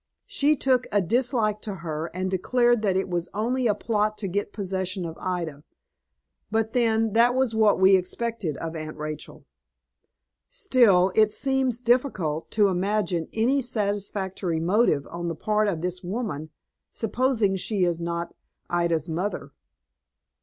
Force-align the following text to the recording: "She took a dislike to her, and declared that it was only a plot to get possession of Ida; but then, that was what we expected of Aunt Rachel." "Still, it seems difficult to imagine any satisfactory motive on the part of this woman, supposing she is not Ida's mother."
"She 0.25 0.55
took 0.55 0.87
a 0.91 0.99
dislike 0.99 1.61
to 1.61 1.75
her, 1.75 2.07
and 2.11 2.31
declared 2.31 2.81
that 2.81 2.97
it 2.97 3.07
was 3.07 3.29
only 3.35 3.67
a 3.67 3.75
plot 3.75 4.17
to 4.17 4.27
get 4.27 4.51
possession 4.51 5.05
of 5.05 5.15
Ida; 5.19 5.63
but 6.49 6.73
then, 6.73 7.13
that 7.13 7.35
was 7.35 7.53
what 7.53 7.79
we 7.79 7.95
expected 7.95 8.57
of 8.57 8.75
Aunt 8.75 8.97
Rachel." 8.97 9.45
"Still, 10.47 11.11
it 11.13 11.31
seems 11.31 11.79
difficult 11.79 12.49
to 12.49 12.69
imagine 12.69 13.27
any 13.31 13.61
satisfactory 13.61 14.59
motive 14.59 15.05
on 15.05 15.27
the 15.27 15.35
part 15.35 15.67
of 15.67 15.81
this 15.83 16.01
woman, 16.03 16.49
supposing 16.89 17.55
she 17.55 17.83
is 17.83 18.01
not 18.01 18.33
Ida's 18.71 19.07
mother." 19.07 19.51